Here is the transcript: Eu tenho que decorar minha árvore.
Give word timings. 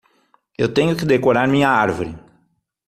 Eu 0.57 0.67
tenho 0.73 0.97
que 0.97 1.05
decorar 1.05 1.47
minha 1.47 1.69
árvore. 1.69 2.17